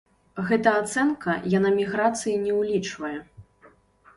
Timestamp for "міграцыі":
1.79-2.35